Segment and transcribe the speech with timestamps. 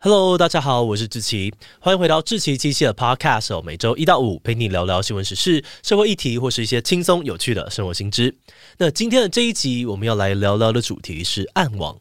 [0.00, 8.32] Hello，大家好，我是志奇，欢迎回到志奇机器的 Podcast，每周一到五陪你聊聊新闻时事、社会议题或是一些轻松有趣的生活新知。
[8.76, 11.98] 那今天的这一集，我们要来聊聊的主题是暗网。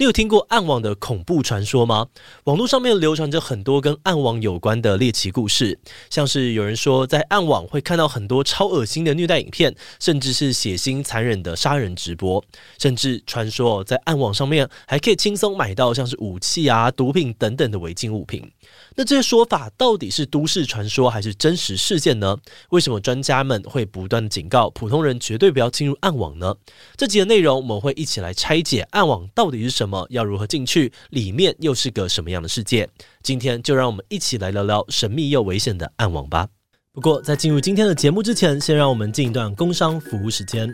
[0.00, 2.06] 你有听过暗网的恐怖传说吗？
[2.44, 12.42] 网络上面流传着很多跟暗网有关的猎奇故事，像是有人说在暗网会看到很多超恶心的虐待影片，甚至是血腥残忍的杀人直播，
[12.78, 18.50] 甚至传说在暗网上面还可以轻松买到像是武器啊、毒品等等的违禁物品。
[18.96, 22.38] 那这些说法到底是都市传说还是真实事件呢？
[22.70, 26.56] 为什么专家们会不断警告普通人绝对不要进入暗网呢？
[26.96, 29.89] 这集的内容我们会一起来拆解暗网到底是什么。
[29.90, 30.92] 么要如何进去？
[31.10, 32.88] 里面又是个什么样的世界？
[33.22, 36.46] 今天就让我们一起来聊聊神秘又危险的暗网吧。
[36.92, 40.72] 不过，在进入今天的节目之前，先让我们进一段工商服务时间。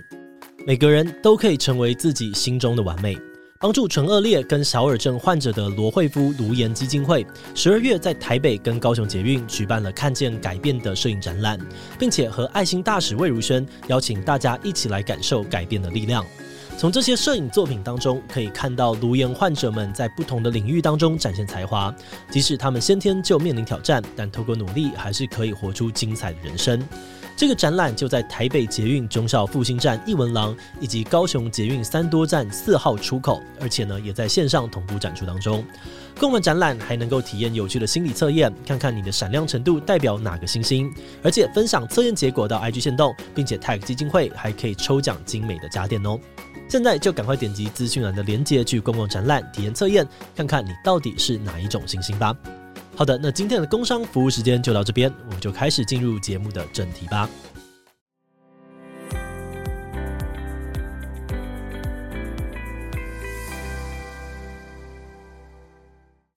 [0.66, 3.16] 每个人都可以成为自己心中的完美。
[3.58, 11.58] 帮助唇顎裂跟小耳症患者的罗慧夫颅颜基金会，十二月在台北跟高雄捷运举办了“看见改变”的摄影展览，
[11.98, 16.22] 并且和爱心大使魏如萱邀请大家一起来感受改变的力量。
[16.78, 21.94] 从这些摄影作品当中，可以看到颅颜患者们在不同的领域当中展现才华，
[22.30, 26.86] 即使他们先天就面临挑战，但透过努力，还是可以活出精彩的人生。
[27.36, 35.62] 这个展览就在台北捷运忠孝复兴站艺文廊，以及高雄捷运三多站四号出口，而且呢，也在线上同步展出当中。
[36.18, 40.90] 逛完展览还能够体验有趣的心理测验，看看你的闪亮程度代表哪个星星，
[41.22, 46.18] 而且分享测验结果到 IG 限动，并且 tag 基金会，还可以抽奖精美的家电哦。
[46.70, 52.34] 现在就赶快点击资讯栏的链接去逛逛展览、体验测验，看看你到底是哪一种星星吧。
[52.96, 57.28] 好的，那今天的工商服务时间就到这边，我们就开始进入节目的正题吧。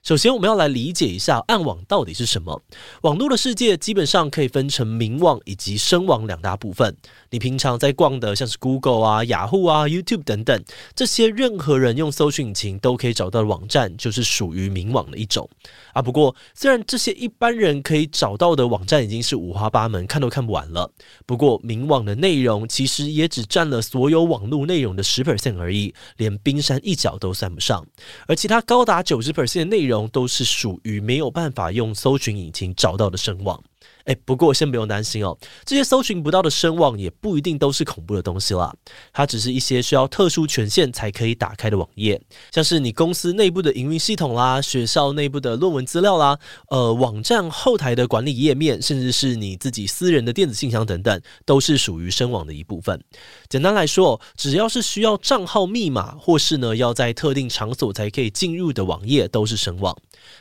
[0.09, 2.63] 首先，我们要来理解一下暗网到底是什么。
[3.02, 6.97] 网络的世界基本上可以分成明网以及深网两大部分。
[7.29, 10.63] 你平常在逛的，像是 Google 啊、雅虎啊、YouTube 等等，
[10.95, 15.47] 这些任何人用搜寻引擎都可以找到的网站，就是属于明网的一种。
[15.94, 20.91] 啊，不过虽然这些一般人可以找到的网站已经是五花八门，看都看不完了。
[21.28, 27.85] 不过明网的内容其实也只占了所有网络内容的十 percent 而已，连冰山一角都算不上。
[28.25, 33.61] 而其他高达九十 percent 的内容，都是属于没有办法用搜寻引擎找到的声望。
[34.09, 38.75] 哎，不过先不用担心哦，这些搜寻不到的深网也不一定都是恐怖的东西啦，
[39.14, 42.20] 它只是一些需要特殊权限才可以打开的网页，
[42.52, 46.40] 像是你公司内部的营运系统啦、学校内部的论文资料啦、
[46.72, 53.00] 呃，网站后台的管理页面，甚至是你自己私人的电子信箱等等，都是属于深网的一部分。
[53.47, 59.96] 简单来说，只要是需要账号密码，或是呢要在特定场所才可以进入的网页，都是深网。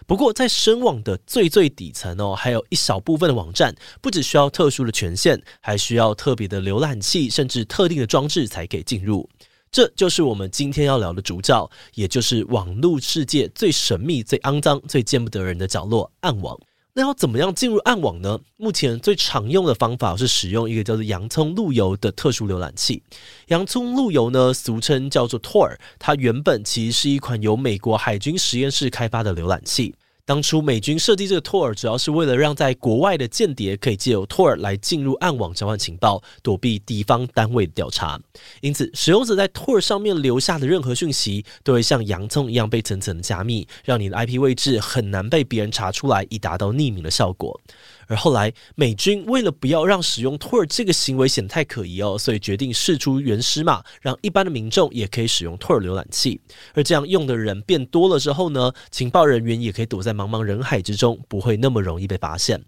[0.06, 3.74] 不过在深网的最最底层哦，还有一小部分的网站。
[4.00, 9.28] 不只需要特殊的权限，还需要特别的浏览器，甚至特定的装置才可以进入。
[9.70, 16.56] 这就是我们今天要聊的主角，也就是网络世界最神秘、最肮脏、最见不得人的角落——暗网。
[16.94, 18.40] 那要怎么样进入暗网呢？
[18.56, 23.02] 目前最常用的方法是使用一个叫做洋葱路由的特殊浏览器。
[23.48, 29.94] 洋葱路由呢，俗称叫做 Tor，它原本其实是一款由美国海军实验室开发的浏览器。
[30.28, 38.20] 当初美军设计这个 Tor 主要是为了让在国外的间谍可以借由 Tor 来进入暗网交换情报，躲避敌方单位的调查。
[38.60, 47.58] 因此，使用者在 Tor 上面留下的任何讯息，都会像洋葱一样被层层加密，让你的 IP 位置很难被别人查出来，以达到匿名的效果。
[48.08, 56.40] 而后来，美军为了不要让使用 Tor 这个行为显得太可疑哦，所以决定释出原始码，让一般的民众也可以使用 Tor 浏览器。
[56.74, 62.64] 而这样用的人变多了之后呢，情报人员也可以躲在茫茫人海之中，不会那么容易被发现。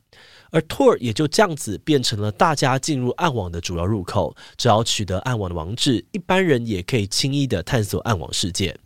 [0.51, 4.37] 而 Tor 也就这样子变成了大家进入暗网的主要入口。
[4.59, 8.77] 只要取得暗网的网址，一般人也可以轻易的探索暗网世界。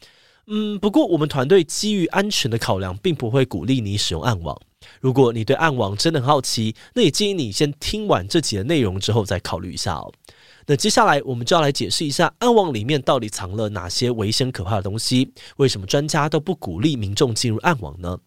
[0.47, 4.61] 嗯，不过我们团队基于安全的考量，并不会鼓励你使用暗网。
[5.01, 10.13] 如果你对暗网真的很好奇，那也建议你先听完这集的内容之后再考虑一下哦。
[10.67, 18.19] 那接下来我们就要来解释一下暗网里面到底藏了哪些危险可怕的东西，为什么专家都不鼓励民众进入暗网呢？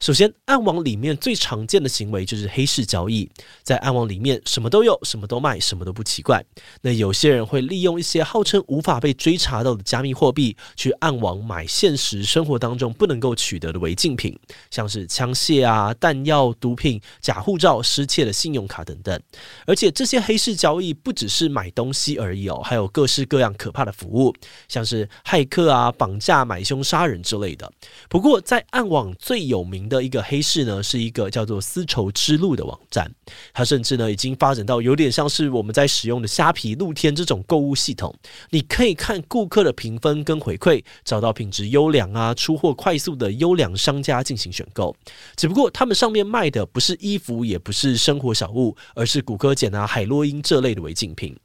[0.00, 3.28] 首先，暗网里面最常见的行为就是黑市交易。
[3.64, 6.42] 在暗网里面，什么都有，什么都卖，什么都不奇怪。
[6.82, 14.38] 那有些人会利用一些号称无法被追查到的加密货币，去暗网买现实生活当中不能够取得的违禁品，
[14.70, 19.20] 像是枪械啊、弹药、毒品、假护照、失窃的信用卡等等。
[19.66, 24.32] 而且这些黑市交易不只是买东西而已哦，还有各式各样可怕的服务，
[24.68, 27.68] 像是骇客啊、绑架、买凶、杀人之类的。
[28.08, 33.10] 不过，在暗网最有名的一个黑市呢，是一个叫做丝绸之路的网站，
[33.52, 38.14] 它甚至呢已经发展到有点像是我们在使用的虾皮、露天这种购物系统。
[38.50, 44.94] 你可以看顾客的评分跟回馈，找到品质优良啊、出货快速的优良商家进行选购。
[45.36, 51.36] 只不过他们上面卖的不是衣服，也不是生活小物，而是骨科碱啊、海洛因这类的违禁品。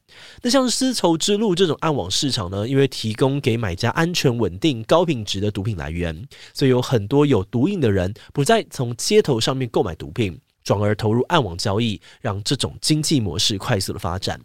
[0.41, 14.39] 那像丝绸之路这种暗网市场呢，因为提供给买家安全、稳定、高品质的毒品来源，所以有很多有毒瘾的人不再从街头上面购买毒品，转而投入暗网交易，让这种经济模式快速的发展。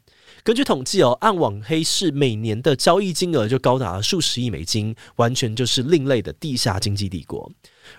[0.44, 7.50] 根据统计哦，暗网黑市每年的交易金额就高达数十亿美金，完全就是另类的地下经济帝国。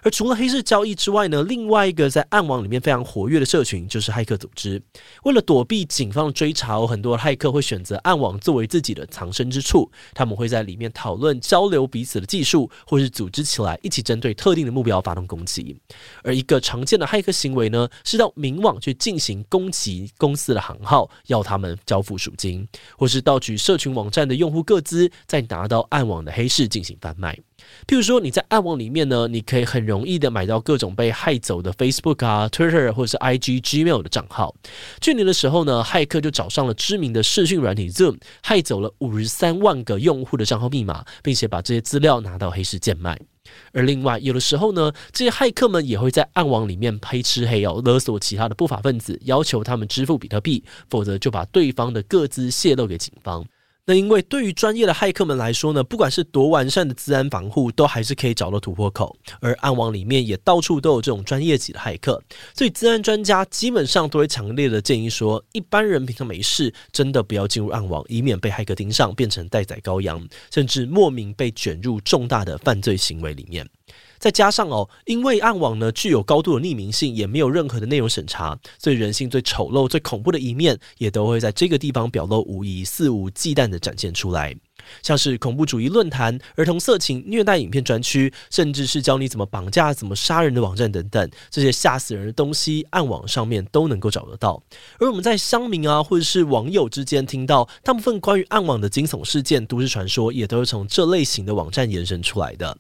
[0.01, 4.81] 而除了黑市交易之外呢，另外一个在暗网里面非常活跃的社群就是骇客组织。
[5.24, 9.89] 为了躲避警方的追查，有很多骇客会选择暗网作为自己的藏身之处。
[10.13, 15.77] 他们会在里面讨论、交流彼此的技术，或是组织起来一起针对特定的目标发动攻击。
[16.24, 27.38] 而一个常见的骇客行为呢，是到明网去进行攻击公司的行号，要他们交付赎金，或是盗取社群网站的用户个资，再拿到暗网的黑市进行贩卖。
[27.88, 34.56] 譬如说，你在暗网里面呢，你可以很容易的买到各种被骇走的 Facebook 啊、Twitter 或者是 IG、Gmail 的账号。
[35.01, 43.19] 去年的时候呢，骇客就找上了知名的视讯软体 Zoom，骇走了五十三万个用户的账号密码，并且把这些资料拿到黑市贱卖。
[43.71, 53.44] 而另外，有的时候呢，这些骇客们也会在暗网里面黑吃黑哦，勒索其他的不法分子，要求他们支付比特币，否则就把对方的个资泄露给警方。
[53.89, 59.18] 那因为对于专业的骇客们来说呢，不管是多完善的资安防护，都还是可以找到突破口。
[59.39, 62.21] 而暗网里面也到处都有这种专业级的骇客，
[62.53, 73.68] 所以资安专家基本上都会强烈的建议说，一般人平常没事，真的不要进入暗网，以免被骇客盯上，变成待宰羔羊，甚至莫名被卷入重大的犯罪行为里面。
[74.19, 84.56] 再加上哦，因为暗网呢具有高度的匿名性，也没有任何的内容审查，所以人性最丑陋、最恐怖的一面，也都会在这个地方表露无遗、肆无忌惮的展现出来。
[85.04, 94.62] 像是恐怖主义论坛、儿童色情、虐待影片专区，甚至是教你怎么绑架、怎么杀人的网站等等，这些吓死人的东西，暗网上面都能够找得到。
[94.98, 102.77] 而我们在乡民啊，或者是网友之间听到大部分关于暗网的惊悚事件、都市传说，也都是从这类型的网站延伸出来的。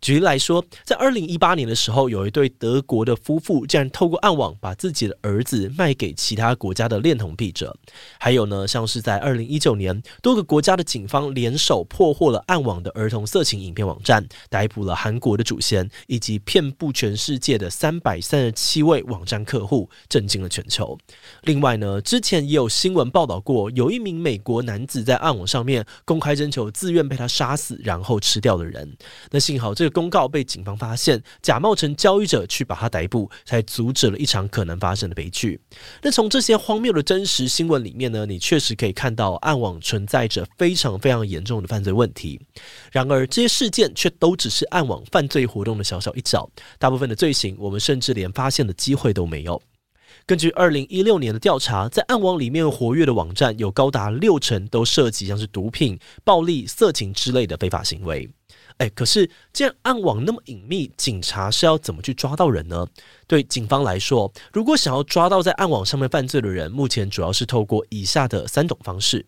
[0.00, 7.76] 举例来说，在二零一八年的时候，有一对德国的夫妇竟然透过暗网把自己的儿子卖给其他国家的恋童癖者。
[8.18, 20.96] 还有呢，像是在二零一九年，多个国家的警方联手破获了暗网的儿童色情影片网站，逮捕了韩国的主嫌以及遍布全世界的三百三十七位网站客户，震惊了全球。
[21.42, 28.96] 另外呢，之前也有新闻报道过，有一名美国男子在暗网上面公开征求自愿被他杀死然后吃掉的人。
[29.30, 29.96] 那幸好这个。
[29.96, 35.58] 公告被警方发现，假冒成交易者去把他逮捕，才阻止了一场可能发生的悲剧。
[36.02, 42.38] 那从这些荒谬的真实新闻里面呢，你确实可以看到暗网存在着非常非常严重的犯罪问题。
[42.92, 46.46] 然而，这些事件却都只是暗网犯罪活动的小小一角，
[46.78, 49.62] 大部分的罪行我们甚至连发现的机会都没有。
[50.26, 58.28] 根据二零一六年的调查，在暗网里面活跃的网站有高达六成都涉及像是毒品、暴力、色情之类的非法行为。
[58.78, 62.86] 哎，可是既然暗网那么隐秘，警察是要怎么去抓到人呢？
[63.26, 69.24] 对警方来说，如果想要抓到在暗网上面犯罪的人，目前主要是透过以下的三种方式。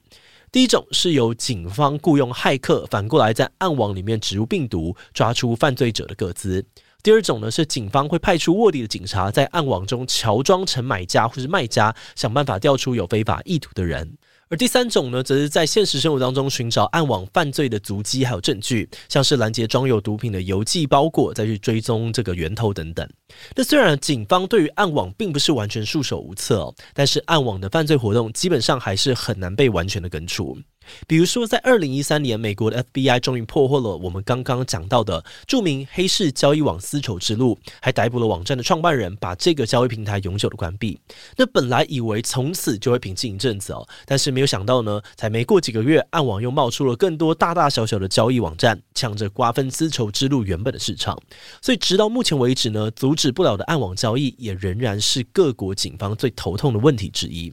[0.53, 6.65] 第一种是由警方雇佣骇客，反过来在暗网里面植入病毒，抓出犯罪者的个资。
[7.03, 14.17] 第二种呢，是警方会派出卧底的警察，在暗网中乔装成买家或是卖家，想办法调出有非法意图的人。
[14.51, 23.07] 而第三种呢，则是在现实生活当中寻找暗网犯罪的足迹还有证据，像是拦截装有毒品的邮寄包裹，再去追踪这个源头等等。
[23.55, 30.59] 那虽然警方对于暗网并不是完全束手无策，但是暗网的犯罪活动基本上还是很难被完全的根除。
[31.07, 40.99] 比如说，在二零一三年，美国的 FBI 终于破获了我们刚刚讲到的著名黑市交易网丝绸之路，还逮捕了网站的创办人，把这个交易平台永久的关闭。
[41.37, 51.19] 那本来以为从此就会平静一阵子哦，但是没有想到呢，才没过几个月，暗网又冒出了更多大大小小的交易网站，抢着瓜分丝绸之路原本的市场。
[51.63, 57.53] 所以直到目前为止呢，阻止不了的暗网交易，也仍然是各国警方最头痛的问题之一。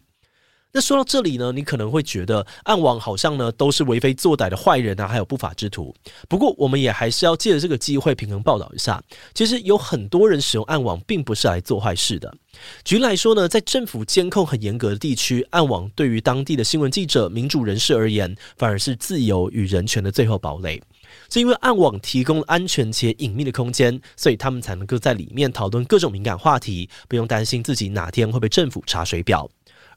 [0.76, 5.96] 那说到这里呢，你可能会觉得暗网好像呢都是为非作歹的坏人啊，还有不法之徒。
[6.28, 9.02] 不过，我们也还是要借着这个机会平衡报道一下。
[9.34, 12.36] 其实有很多人使用暗网，并不是来做坏事的。
[12.84, 20.84] 举例来说呢，在政府监控很严格的地区，暗网对于当地的新闻记者、民主人士而言，反而是自由与人权的最后堡垒。
[21.30, 29.50] 是因为暗网提供安全且隐秘的空间，所以他们才能够在里面讨论各种敏感话题，不用担心自己哪天会被政府查水表。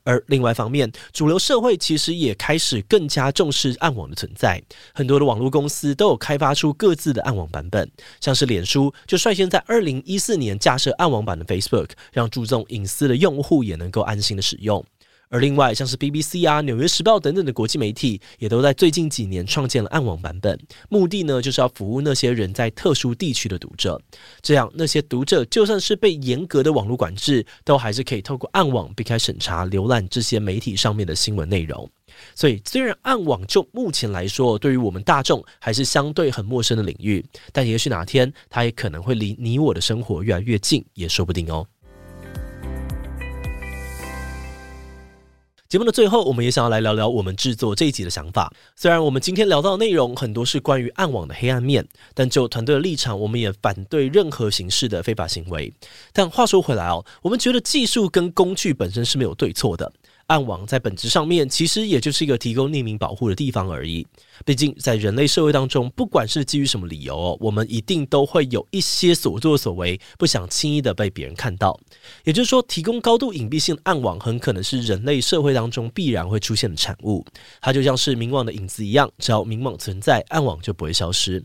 [0.05, 4.63] 而另外一方面，主流社会其实也开始更加重视暗网的存在。
[4.95, 7.91] 很多的网络公司都有开发出各自的暗网版本，
[8.21, 14.85] 像是脸书就率先在二零一四年架设暗网版的 Facebook，让注重隐私的用户也能够安心的使用。
[15.29, 20.59] 而另外，像是 BBC 啊、纽约时报等等的国际媒体，也都在最近几年创建了暗网版本，
[20.89, 24.01] 目的呢，就是要服务那些人在特殊地区的读者。
[24.41, 31.89] 这样，那些读者就算是被严格的网络管制，都还是可以透过暗网避开审查，浏览这些媒体上面的新闻内容。
[32.35, 41.67] 所以，虽然暗网就目前来说，对于我们大众还是相对很陌生的领域，但也许哪天它也可能会离你我的生活越来越近，也说不定哦。
[45.69, 48.51] 节目的最后，我们也想要来聊聊我们制作这一集的想法。
[48.75, 55.71] 虽然我们今天聊到的内容很多是关于暗网的黑暗面，但就团队的立场，我们也反对任何形式的非法行为。
[56.15, 59.93] 但话说回来哦，我们觉得技术跟工具本身是没有对错的。
[60.29, 64.07] 暗网在本质上面其实也就是一个提供匿名保护的地方而已。
[64.45, 71.79] 毕竟在人类社会当中，不管是基于什么理由哦，我们一定都会有一些所作所为不想轻易的被别人看到。
[72.25, 77.25] 也就是说，提供高度隐蔽性的暗网很可能是人类社会当中必然会出现的产物。
[77.61, 81.43] 它就像是明网的影子一样，只要明网存在，暗网就不会消失。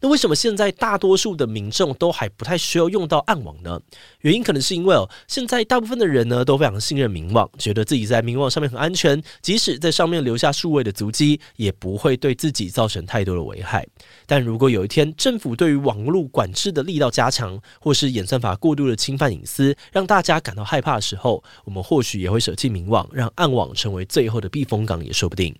[0.00, 3.80] 那为什么现在大多数的民众都还不太需要用到暗网呢？
[4.20, 13.86] 原因可能是因为哦，现在大部分的人呢都非常信任明网，觉得自己在明网上面很安全，即使在上面留下数位的足迹，也不会对自己造成太多的危害。
[14.26, 25.54] 但如果有一天政府对于网络管制的力道加强，或是演算法过度的侵犯隐私，让大家感到害怕的时候，我们或许也会舍弃明网，让暗网成为最后的避风港，也说不定。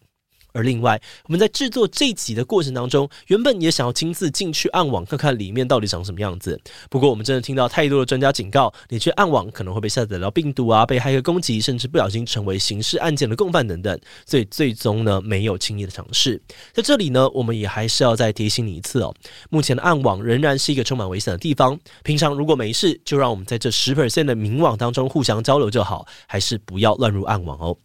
[0.54, 6.58] 而另外，我们在制作这集的过程当中，原本也想要亲自进去暗网看看里面到底长什么样子。
[6.88, 14.00] 不过，我们真的听到太多的专家警告，你去暗网可能会被下载到病毒啊，被黑客攻击，甚至不小心成为刑事案件的共犯等等。
[14.24, 16.40] 所以，最终呢，没有轻易的尝试。
[16.72, 19.12] 在这里呢，我们也还是要再提醒你一次哦，
[19.50, 21.76] 目前的暗网仍然是一个充满危险的地方。
[22.04, 27.76] 平常如果没事，就让我们在这十 percent 的明网当中互相交流就好，还是不要乱入暗网哦。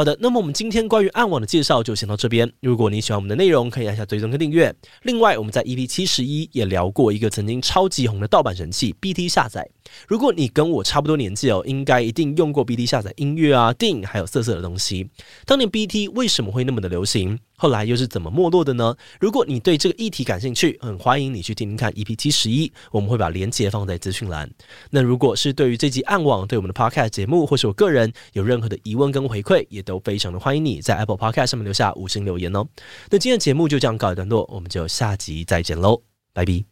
[0.00, 2.50] 好的，那么我们今天关于暗网的介绍就先到这边。
[2.60, 4.74] 如果你喜欢我们的内容，可以按下追踪跟订阅。
[5.02, 9.68] 另外，我们在 EP 七十一也聊过一个曾经超级红的盗版神器 BT 下载。
[10.08, 15.08] 如果你跟我差不多年纪哦，应该一定用过 BT 下载音乐啊、电影，还有色色的东西。
[15.44, 17.38] 当年 BT 为什么会那么的流行？
[17.56, 18.96] 后来又是怎么没落的呢？
[19.20, 24.50] 如果你对这个议题感兴趣，很欢迎你去听听看 EP 七十一，我们会把链接放在资讯栏。
[24.90, 32.66] 那如果是对于这集暗网，对我们的 Podcast 节目，或是我个人有任何的疑问跟回馈，也都非常的欢迎你在 Apple Podcast 上面留下五星留言哦。
[33.10, 36.69] 那今天的节目就这样告一段落，我们就下集再见喽，拜拜。